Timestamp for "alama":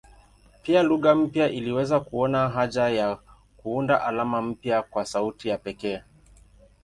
4.05-4.41